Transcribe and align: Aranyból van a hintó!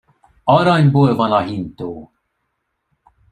Aranyból 0.45 1.15
van 1.15 1.31
a 1.31 1.39
hintó! 1.39 2.11